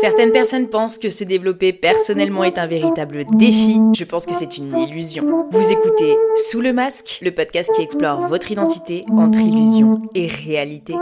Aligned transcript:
Certaines 0.00 0.32
personnes 0.32 0.68
pensent 0.68 0.96
que 0.96 1.10
se 1.10 1.24
développer 1.24 1.74
personnellement 1.74 2.42
est 2.44 2.56
un 2.56 2.66
véritable 2.66 3.26
défi. 3.34 3.78
Je 3.94 4.04
pense 4.04 4.24
que 4.24 4.32
c'est 4.32 4.56
une 4.56 4.74
illusion. 4.74 5.46
Vous 5.50 5.70
écoutez 5.70 6.16
Sous 6.48 6.62
le 6.62 6.72
masque, 6.72 7.18
le 7.20 7.32
podcast 7.32 7.70
qui 7.74 7.82
explore 7.82 8.26
votre 8.26 8.50
identité 8.50 9.04
entre 9.10 9.40
illusion 9.40 10.00
et 10.14 10.26
réalité. 10.26 10.94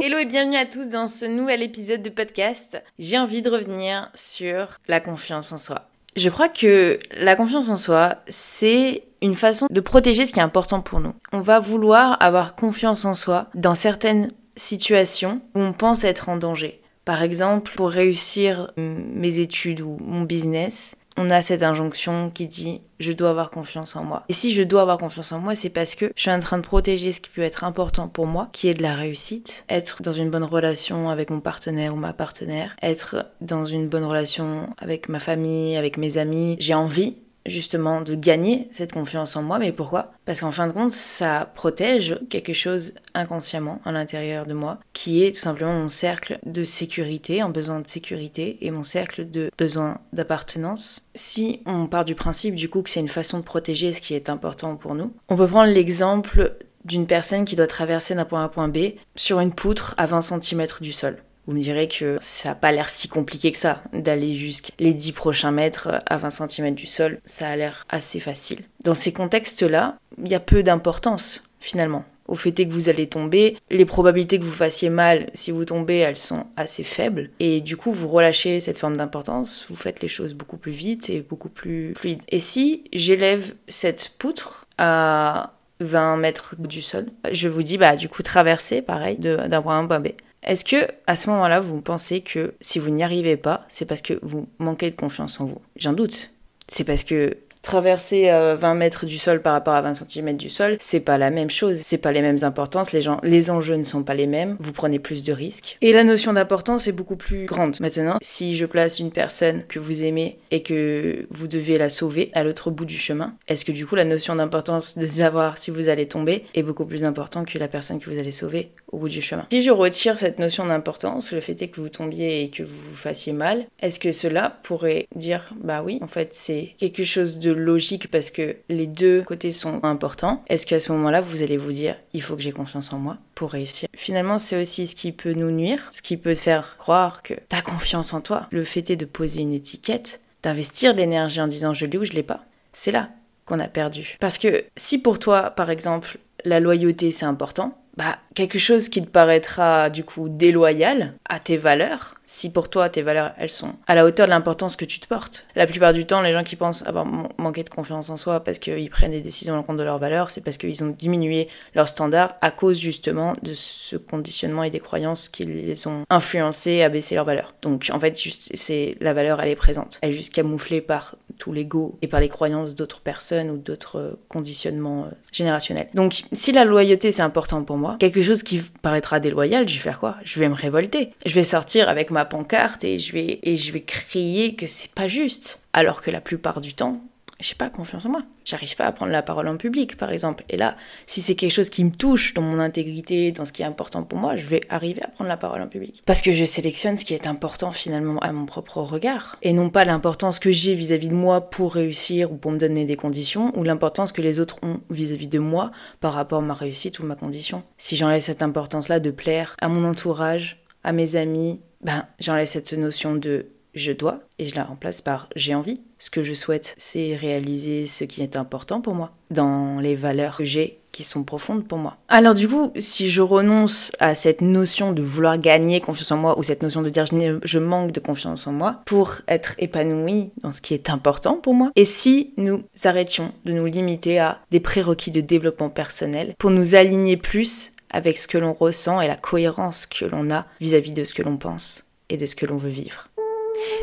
Hello 0.00 0.18
et 0.18 0.24
bienvenue 0.24 0.56
à 0.56 0.66
tous 0.66 0.88
dans 0.88 1.08
ce 1.08 1.24
nouvel 1.24 1.62
épisode 1.62 2.02
de 2.02 2.10
podcast. 2.10 2.80
J'ai 3.00 3.18
envie 3.18 3.42
de 3.42 3.50
revenir 3.50 4.08
sur 4.14 4.78
la 4.86 5.00
confiance 5.00 5.50
en 5.50 5.58
soi. 5.58 5.88
Je 6.14 6.30
crois 6.30 6.48
que 6.48 7.00
la 7.18 7.34
confiance 7.34 7.68
en 7.70 7.76
soi, 7.76 8.18
c'est 8.28 9.02
une 9.20 9.34
façon 9.34 9.66
de 9.68 9.80
protéger 9.80 10.26
ce 10.26 10.32
qui 10.32 10.38
est 10.38 10.44
important 10.44 10.80
pour 10.80 11.00
nous. 11.00 11.14
On 11.32 11.40
va 11.40 11.58
vouloir 11.58 12.16
avoir 12.22 12.54
confiance 12.54 13.04
en 13.04 13.14
soi 13.14 13.48
dans 13.56 13.74
certaines 13.74 14.30
situations 14.54 15.40
où 15.56 15.60
on 15.60 15.72
pense 15.72 16.04
être 16.04 16.28
en 16.28 16.36
danger. 16.36 16.80
Par 17.04 17.22
exemple, 17.22 17.72
pour 17.76 17.90
réussir 17.90 18.72
mes 18.76 19.38
études 19.38 19.80
ou 19.80 19.98
mon 20.00 20.22
business, 20.22 20.96
on 21.16 21.30
a 21.30 21.42
cette 21.42 21.62
injonction 21.62 22.30
qui 22.30 22.46
dit 22.46 22.80
je 22.98 23.12
dois 23.12 23.30
avoir 23.30 23.50
confiance 23.50 23.96
en 23.96 24.04
moi. 24.04 24.24
Et 24.28 24.32
si 24.32 24.52
je 24.52 24.62
dois 24.62 24.82
avoir 24.82 24.98
confiance 24.98 25.32
en 25.32 25.38
moi, 25.38 25.54
c'est 25.54 25.70
parce 25.70 25.94
que 25.94 26.12
je 26.16 26.22
suis 26.22 26.30
en 26.30 26.40
train 26.40 26.58
de 26.58 26.62
protéger 26.62 27.12
ce 27.12 27.20
qui 27.20 27.30
peut 27.30 27.42
être 27.42 27.64
important 27.64 28.08
pour 28.08 28.26
moi, 28.26 28.48
qui 28.52 28.68
est 28.68 28.74
de 28.74 28.82
la 28.82 28.94
réussite, 28.94 29.64
être 29.68 30.02
dans 30.02 30.12
une 30.12 30.30
bonne 30.30 30.44
relation 30.44 31.10
avec 31.10 31.30
mon 31.30 31.40
partenaire 31.40 31.94
ou 31.94 31.98
ma 31.98 32.12
partenaire, 32.12 32.74
être 32.82 33.26
dans 33.40 33.64
une 33.64 33.88
bonne 33.88 34.04
relation 34.04 34.68
avec 34.78 35.08
ma 35.08 35.20
famille, 35.20 35.76
avec 35.76 35.98
mes 35.98 36.18
amis. 36.18 36.56
J'ai 36.58 36.74
envie 36.74 37.18
justement 37.46 38.00
de 38.00 38.14
gagner 38.14 38.68
cette 38.70 38.92
confiance 38.92 39.36
en 39.36 39.42
moi. 39.42 39.58
Mais 39.58 39.72
pourquoi? 39.72 40.12
Parce 40.24 40.40
qu'en 40.40 40.52
fin 40.52 40.66
de 40.66 40.72
compte, 40.72 40.90
ça 40.90 41.50
protège 41.54 42.18
quelque 42.30 42.52
chose 42.52 42.94
inconsciemment 43.14 43.80
à 43.84 43.92
l'intérieur 43.92 44.46
de 44.46 44.54
moi, 44.54 44.78
qui 44.92 45.24
est 45.24 45.32
tout 45.32 45.40
simplement 45.40 45.74
mon 45.74 45.88
cercle 45.88 46.38
de 46.46 46.64
sécurité, 46.64 47.42
en 47.42 47.50
besoin 47.50 47.80
de 47.80 47.88
sécurité, 47.88 48.58
et 48.60 48.70
mon 48.70 48.82
cercle 48.82 49.30
de 49.30 49.50
besoin 49.58 49.98
d'appartenance. 50.12 51.08
Si 51.14 51.60
on 51.66 51.86
part 51.86 52.04
du 52.04 52.14
principe 52.14 52.54
du 52.54 52.68
coup 52.68 52.82
que 52.82 52.90
c'est 52.90 53.00
une 53.00 53.08
façon 53.08 53.38
de 53.38 53.44
protéger 53.44 53.92
ce 53.92 54.00
qui 54.00 54.14
est 54.14 54.28
important 54.28 54.76
pour 54.76 54.94
nous, 54.94 55.12
on 55.28 55.36
peut 55.36 55.46
prendre 55.46 55.72
l'exemple 55.72 56.56
d'une 56.84 57.06
personne 57.06 57.44
qui 57.44 57.56
doit 57.56 57.66
traverser 57.66 58.14
d'un 58.14 58.24
point 58.24 58.40
A 58.40 58.42
à 58.42 58.46
un 58.46 58.48
point 58.48 58.68
B 58.68 58.78
sur 59.16 59.40
une 59.40 59.52
poutre 59.52 59.94
à 59.96 60.06
20 60.06 60.20
cm 60.20 60.66
du 60.80 60.92
sol. 60.92 61.16
Vous 61.46 61.54
me 61.54 61.60
direz 61.60 61.88
que 61.88 62.18
ça 62.20 62.50
n'a 62.50 62.54
pas 62.54 62.72
l'air 62.72 62.88
si 62.88 63.08
compliqué 63.08 63.52
que 63.52 63.58
ça 63.58 63.82
d'aller 63.92 64.34
jusqu'à 64.34 64.72
les 64.78 64.94
10 64.94 65.12
prochains 65.12 65.50
mètres 65.50 66.00
à 66.06 66.16
20 66.16 66.30
cm 66.30 66.74
du 66.74 66.86
sol. 66.86 67.20
Ça 67.26 67.48
a 67.48 67.56
l'air 67.56 67.84
assez 67.88 68.20
facile. 68.20 68.60
Dans 68.82 68.94
ces 68.94 69.12
contextes-là, 69.12 69.96
il 70.22 70.30
y 70.30 70.34
a 70.34 70.40
peu 70.40 70.62
d'importance 70.62 71.44
finalement 71.60 72.04
au 72.26 72.36
fait 72.36 72.52
que 72.52 72.72
vous 72.72 72.88
allez 72.88 73.06
tomber. 73.06 73.56
Les 73.70 73.84
probabilités 73.84 74.38
que 74.38 74.44
vous 74.44 74.52
fassiez 74.52 74.90
mal 74.90 75.30
si 75.34 75.50
vous 75.50 75.64
tombez, 75.64 75.98
elles 75.98 76.16
sont 76.16 76.46
assez 76.56 76.84
faibles. 76.84 77.30
Et 77.40 77.60
du 77.60 77.76
coup, 77.76 77.92
vous 77.92 78.08
relâchez 78.08 78.60
cette 78.60 78.78
forme 78.78 78.96
d'importance, 78.96 79.66
vous 79.68 79.76
faites 79.76 80.00
les 80.00 80.08
choses 80.08 80.34
beaucoup 80.34 80.56
plus 80.56 80.72
vite 80.72 81.10
et 81.10 81.20
beaucoup 81.20 81.48
plus 81.48 81.94
fluide. 81.94 82.22
Et 82.28 82.40
si 82.40 82.84
j'élève 82.92 83.54
cette 83.68 84.12
poutre 84.18 84.66
à 84.78 85.52
20 85.80 86.16
mètres 86.16 86.54
du 86.58 86.80
sol, 86.80 87.06
je 87.30 87.48
vous 87.48 87.62
dis, 87.62 87.78
bah, 87.78 87.96
du 87.96 88.08
coup, 88.08 88.22
traverser, 88.22 88.80
pareil, 88.80 89.18
d'un 89.18 89.62
point 89.62 89.76
à 89.76 89.80
un 89.80 89.86
point 89.86 90.00
B. 90.00 90.08
Est-ce 90.44 90.64
que 90.64 90.88
à 91.06 91.16
ce 91.16 91.30
moment-là, 91.30 91.60
vous 91.60 91.80
pensez 91.80 92.20
que 92.20 92.54
si 92.60 92.78
vous 92.78 92.90
n'y 92.90 93.02
arrivez 93.02 93.36
pas, 93.36 93.64
c'est 93.68 93.86
parce 93.86 94.02
que 94.02 94.18
vous 94.22 94.48
manquez 94.58 94.90
de 94.90 94.96
confiance 94.96 95.40
en 95.40 95.46
vous? 95.46 95.60
J'en 95.76 95.92
doute. 95.92 96.30
C'est 96.68 96.84
parce 96.84 97.04
que 97.04 97.36
traverser 97.64 98.26
20 98.26 98.30
euh, 98.30 98.74
mètres 98.74 99.06
du 99.06 99.18
sol 99.18 99.42
par 99.42 99.52
rapport 99.52 99.74
à 99.74 99.82
20 99.82 99.94
cm 99.94 100.36
du 100.36 100.50
sol, 100.50 100.76
c'est 100.78 101.00
pas 101.00 101.18
la 101.18 101.30
même 101.30 101.50
chose, 101.50 101.78
c'est 101.78 101.98
pas 101.98 102.12
les 102.12 102.22
mêmes 102.22 102.38
importances, 102.42 102.92
les, 102.92 103.00
gens, 103.00 103.18
les 103.22 103.50
enjeux 103.50 103.76
ne 103.76 103.82
sont 103.82 104.02
pas 104.02 104.14
les 104.14 104.26
mêmes, 104.26 104.56
vous 104.60 104.72
prenez 104.72 104.98
plus 104.98 105.24
de 105.24 105.32
risques. 105.32 105.78
Et 105.80 105.92
la 105.92 106.04
notion 106.04 106.32
d'importance 106.32 106.86
est 106.86 106.92
beaucoup 106.92 107.16
plus 107.16 107.46
grande. 107.46 107.80
Maintenant, 107.80 108.18
si 108.22 108.56
je 108.56 108.66
place 108.66 108.98
une 109.00 109.10
personne 109.10 109.64
que 109.64 109.78
vous 109.78 110.04
aimez 110.04 110.38
et 110.50 110.62
que 110.62 111.26
vous 111.30 111.48
devez 111.48 111.78
la 111.78 111.88
sauver 111.88 112.30
à 112.34 112.44
l'autre 112.44 112.70
bout 112.70 112.84
du 112.84 112.98
chemin, 112.98 113.34
est-ce 113.48 113.64
que 113.64 113.72
du 113.72 113.86
coup 113.86 113.94
la 113.94 114.04
notion 114.04 114.36
d'importance 114.36 114.98
de 114.98 115.06
savoir 115.06 115.58
si 115.58 115.70
vous 115.70 115.88
allez 115.88 116.06
tomber 116.06 116.44
est 116.54 116.62
beaucoup 116.62 116.84
plus 116.84 117.04
importante 117.04 117.48
que 117.48 117.58
la 117.58 117.68
personne 117.68 117.98
que 117.98 118.10
vous 118.10 118.18
allez 118.18 118.32
sauver 118.32 118.70
au 118.92 118.98
bout 118.98 119.08
du 119.08 119.22
chemin? 119.22 119.46
Si 119.50 119.62
je 119.62 119.70
retire 119.70 120.18
cette 120.18 120.38
notion 120.38 120.66
d'importance, 120.66 121.32
le 121.32 121.40
fait 121.40 121.60
est 121.62 121.68
que 121.68 121.80
vous 121.80 121.88
tombiez 121.88 122.42
et 122.42 122.50
que 122.50 122.62
vous 122.62 122.90
vous 122.90 122.96
fassiez 122.96 123.32
mal, 123.32 123.66
est-ce 123.80 123.98
que 123.98 124.12
cela 124.12 124.58
pourrait 124.62 125.06
dire 125.14 125.54
bah 125.62 125.82
oui, 125.84 125.98
en 126.02 126.08
fait 126.08 126.34
c'est 126.34 126.74
quelque 126.78 127.04
chose 127.04 127.38
de 127.38 127.53
logique 127.54 128.10
parce 128.10 128.30
que 128.30 128.56
les 128.68 128.86
deux 128.86 129.22
côtés 129.22 129.52
sont 129.52 129.82
importants, 129.84 130.42
est-ce 130.48 130.66
qu'à 130.66 130.80
ce, 130.80 130.92
moment-là, 130.92 131.20
vous 131.20 131.42
allez 131.42 131.56
vous 131.56 131.72
dire, 131.72 131.96
il 132.12 132.22
faut 132.22 132.36
que 132.36 132.42
j'ai 132.42 132.52
confiance 132.52 132.92
en 132.92 132.98
moi 132.98 133.18
pour 133.34 133.50
réussir? 133.50 133.88
Finalement, 133.94 134.38
c'est 134.38 134.60
aussi 134.60 134.86
ce 134.86 134.94
qui 134.94 135.12
peut 135.12 135.32
nous 135.32 135.50
nuire, 135.50 135.88
ce 135.90 136.02
qui 136.02 136.16
peut 136.16 136.34
faire 136.34 136.76
croire 136.78 137.22
que 137.22 137.34
tu 137.34 137.56
as 137.56 137.62
confiance 137.62 138.12
en 138.12 138.20
toi. 138.20 138.46
Le 138.50 138.64
fait 138.64 138.90
est 138.90 138.96
de 138.96 139.04
poser 139.04 139.40
une 139.40 139.52
étiquette, 139.52 140.20
d'investir 140.42 140.94
l'énergie 140.94 141.40
en 141.40 141.48
disant 141.48 141.74
je 141.74 141.86
l'ai 141.86 141.98
ou 141.98 142.04
je 142.04 142.12
l'ai 142.12 142.22
pas. 142.22 142.44
C'est 142.72 142.92
là 142.92 143.10
qu'on 143.46 143.60
a 143.60 143.68
perdu. 143.68 144.16
Parce 144.20 144.38
que 144.38 144.64
si 144.76 145.00
pour 145.00 145.18
toi, 145.18 145.50
par 145.50 145.70
exemple, 145.70 146.18
la 146.44 146.60
loyauté 146.60 147.10
c'est 147.10 147.26
important, 147.26 147.78
bah, 147.96 148.18
quelque 148.34 148.58
chose 148.58 148.88
qui 148.88 149.02
te 149.02 149.08
paraîtra 149.08 149.88
du 149.90 150.04
coup 150.04 150.28
déloyal 150.28 151.14
à 151.28 151.38
tes 151.38 151.56
valeurs, 151.56 152.16
si 152.24 152.52
pour 152.52 152.68
toi 152.68 152.88
tes 152.88 153.02
valeurs 153.02 153.32
elles 153.38 153.50
sont 153.50 153.74
à 153.86 153.94
la 153.94 154.04
hauteur 154.04 154.26
de 154.26 154.30
l'importance 154.30 154.76
que 154.76 154.84
tu 154.84 154.98
te 154.98 155.06
portes. 155.06 155.46
La 155.54 155.66
plupart 155.66 155.92
du 155.92 156.04
temps, 156.06 156.20
les 156.20 156.32
gens 156.32 156.42
qui 156.42 156.56
pensent 156.56 156.84
avoir 156.86 157.06
manqué 157.38 157.62
de 157.62 157.68
confiance 157.68 158.10
en 158.10 158.16
soi 158.16 158.40
parce 158.40 158.58
qu'ils 158.58 158.90
prennent 158.90 159.12
des 159.12 159.20
décisions 159.20 159.56
en 159.56 159.62
compte 159.62 159.76
de 159.76 159.84
leurs 159.84 159.98
valeurs, 159.98 160.30
c'est 160.30 160.40
parce 160.40 160.58
qu'ils 160.58 160.82
ont 160.82 160.88
diminué 160.88 161.48
leurs 161.74 161.88
standards 161.88 162.34
à 162.40 162.50
cause 162.50 162.78
justement 162.78 163.34
de 163.42 163.54
ce 163.54 163.96
conditionnement 163.96 164.64
et 164.64 164.70
des 164.70 164.80
croyances 164.80 165.28
qui 165.28 165.44
les 165.44 165.86
ont 165.86 166.04
influencés 166.10 166.82
à 166.82 166.88
baisser 166.88 167.14
leurs 167.14 167.24
valeurs. 167.24 167.54
Donc 167.62 167.90
en 167.92 168.00
fait, 168.00 168.16
c'est 168.16 168.96
la 169.00 169.14
valeur, 169.14 169.40
elle 169.40 169.50
est 169.50 169.56
présente. 169.56 169.98
Elle 170.02 170.10
est 170.10 170.14
juste 170.14 170.34
camouflée 170.34 170.80
par 170.80 171.16
tout 171.38 171.52
l'ego 171.52 171.98
et 172.02 172.08
par 172.08 172.20
les 172.20 172.28
croyances 172.28 172.74
d'autres 172.74 173.00
personnes 173.00 173.50
ou 173.50 173.56
d'autres 173.56 174.18
conditionnements 174.28 175.04
euh, 175.04 175.14
générationnels. 175.32 175.88
Donc 175.94 176.22
si 176.32 176.52
la 176.52 176.64
loyauté 176.64 177.12
c'est 177.12 177.22
important 177.22 177.62
pour 177.64 177.76
moi, 177.76 177.96
quelque 177.98 178.22
chose 178.22 178.42
qui 178.42 178.62
paraîtra 178.82 179.20
déloyal, 179.20 179.68
je 179.68 179.74
vais 179.74 179.80
faire 179.80 180.00
quoi? 180.00 180.16
Je 180.24 180.38
vais 180.40 180.48
me 180.48 180.54
révolter. 180.54 181.10
Je 181.24 181.34
vais 181.34 181.44
sortir 181.44 181.88
avec 181.88 182.10
ma 182.10 182.24
pancarte 182.24 182.84
et 182.84 182.98
je 182.98 183.12
vais, 183.12 183.40
et 183.42 183.56
je 183.56 183.72
vais 183.72 183.82
crier 183.82 184.54
que 184.54 184.66
c'est 184.66 184.92
pas 184.92 185.08
juste. 185.08 185.60
Alors 185.72 186.02
que 186.02 186.10
la 186.10 186.20
plupart 186.20 186.60
du 186.60 186.74
temps, 186.74 187.02
j'ai 187.44 187.54
pas 187.54 187.68
confiance 187.68 188.06
en 188.06 188.08
moi. 188.08 188.22
J'arrive 188.46 188.74
pas 188.74 188.86
à 188.86 188.92
prendre 188.92 189.12
la 189.12 189.22
parole 189.22 189.48
en 189.48 189.58
public, 189.58 189.98
par 189.98 190.10
exemple. 190.10 190.44
Et 190.48 190.56
là, 190.56 190.76
si 191.06 191.20
c'est 191.20 191.34
quelque 191.34 191.52
chose 191.52 191.68
qui 191.68 191.84
me 191.84 191.90
touche 191.90 192.32
dans 192.32 192.40
mon 192.40 192.58
intégrité, 192.58 193.32
dans 193.32 193.44
ce 193.44 193.52
qui 193.52 193.60
est 193.60 193.66
important 193.66 194.02
pour 194.02 194.18
moi, 194.18 194.36
je 194.36 194.46
vais 194.46 194.62
arriver 194.70 195.02
à 195.04 195.08
prendre 195.08 195.28
la 195.28 195.36
parole 195.36 195.60
en 195.60 195.68
public. 195.68 196.02
Parce 196.06 196.22
que 196.22 196.32
je 196.32 196.44
sélectionne 196.46 196.96
ce 196.96 197.04
qui 197.04 197.12
est 197.12 197.26
important 197.26 197.70
finalement 197.70 198.18
à 198.20 198.32
mon 198.32 198.46
propre 198.46 198.78
regard. 198.78 199.36
Et 199.42 199.52
non 199.52 199.68
pas 199.68 199.84
l'importance 199.84 200.38
que 200.38 200.52
j'ai 200.52 200.74
vis-à-vis 200.74 201.08
de 201.08 201.14
moi 201.14 201.42
pour 201.42 201.74
réussir 201.74 202.32
ou 202.32 202.36
pour 202.36 202.50
me 202.50 202.58
donner 202.58 202.86
des 202.86 202.96
conditions, 202.96 203.52
ou 203.58 203.62
l'importance 203.62 204.10
que 204.10 204.22
les 204.22 204.40
autres 204.40 204.56
ont 204.62 204.80
vis-à-vis 204.88 205.28
de 205.28 205.38
moi 205.38 205.70
par 206.00 206.14
rapport 206.14 206.38
à 206.38 206.46
ma 206.46 206.54
réussite 206.54 206.98
ou 206.98 207.04
ma 207.04 207.16
condition. 207.16 207.62
Si 207.76 207.96
j'enlève 207.96 208.22
cette 208.22 208.42
importance-là 208.42 209.00
de 209.00 209.10
plaire 209.10 209.54
à 209.60 209.68
mon 209.68 209.84
entourage, 209.84 210.62
à 210.82 210.92
mes 210.92 211.16
amis, 211.16 211.60
ben 211.82 212.06
j'enlève 212.18 212.48
cette 212.48 212.72
notion 212.72 213.14
de 213.14 213.48
je 213.74 213.92
dois 213.92 214.20
et 214.38 214.44
je 214.44 214.54
la 214.54 214.64
remplace 214.64 215.00
par 215.00 215.28
j'ai 215.36 215.54
envie. 215.54 215.80
Ce 215.98 216.10
que 216.10 216.22
je 216.22 216.34
souhaite, 216.34 216.74
c'est 216.78 217.16
réaliser 217.16 217.86
ce 217.86 218.04
qui 218.04 218.22
est 218.22 218.36
important 218.36 218.80
pour 218.80 218.94
moi, 218.94 219.12
dans 219.30 219.80
les 219.80 219.94
valeurs 219.94 220.38
que 220.38 220.44
j'ai 220.44 220.78
qui 220.94 221.02
sont 221.02 221.24
profondes 221.24 221.66
pour 221.66 221.78
moi. 221.78 221.96
Alors 222.08 222.34
du 222.34 222.48
coup, 222.48 222.70
si 222.76 223.10
je 223.10 223.20
renonce 223.20 223.90
à 223.98 224.14
cette 224.14 224.40
notion 224.40 224.92
de 224.92 225.02
vouloir 225.02 225.38
gagner 225.38 225.80
confiance 225.80 226.12
en 226.12 226.16
moi 226.16 226.38
ou 226.38 226.44
cette 226.44 226.62
notion 226.62 226.82
de 226.82 226.88
dire 226.88 227.04
je, 227.06 227.58
manque 227.58 227.90
de 227.90 227.98
confiance 227.98 228.46
en 228.46 228.52
moi 228.52 228.80
pour 228.84 229.16
être 229.26 229.56
épanoui 229.58 230.30
dans 230.42 230.52
ce 230.52 230.60
qui 230.60 230.72
est 230.72 230.90
important 230.90 231.34
pour 231.34 231.52
moi, 231.52 231.72
et 231.74 231.84
si 231.84 232.32
nous 232.36 232.62
arrêtions 232.84 233.32
de 233.44 233.52
nous 233.52 233.66
limiter 233.66 234.20
à 234.20 234.38
des 234.52 234.60
prérequis 234.60 235.10
de 235.10 235.20
développement 235.20 235.68
personnel 235.68 236.34
pour 236.38 236.50
nous 236.50 236.76
aligner 236.76 237.16
plus 237.16 237.72
avec 237.90 238.16
ce 238.16 238.28
que 238.28 238.38
l'on 238.38 238.52
ressent 238.52 239.00
et 239.00 239.08
la 239.08 239.16
cohérence 239.16 239.86
que 239.86 240.04
l'on 240.04 240.30
a 240.30 240.46
vis 240.60 240.74
à 240.74 240.80
-vis 240.80 240.94
de 240.94 241.02
ce 241.02 241.14
que 241.14 241.22
l'on 241.22 241.38
pense 241.38 241.84
et 242.08 242.16
de 242.16 242.26
ce 242.26 242.36
que 242.36 242.46
l'on 242.46 242.56
veut 242.56 242.70
vivre? 242.70 243.08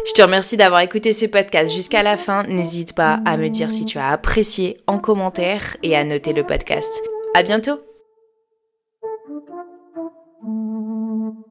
Je 0.05 0.13
te 0.13 0.21
remercie 0.21 0.57
d'avoir 0.57 0.81
écouté 0.81 1.13
ce 1.13 1.25
podcast 1.25 1.71
jusqu'à 1.71 2.03
la 2.03 2.17
fin. 2.17 2.43
N'hésite 2.43 2.93
pas 2.93 3.19
à 3.25 3.37
me 3.37 3.49
dire 3.49 3.71
si 3.71 3.85
tu 3.85 3.97
as 3.97 4.09
apprécié 4.09 4.77
en 4.87 4.97
commentaire 4.97 5.77
et 5.83 5.95
à 5.95 6.03
noter 6.03 6.33
le 6.33 6.45
podcast. 6.45 6.89
À 7.35 7.43
bientôt! 7.43 7.90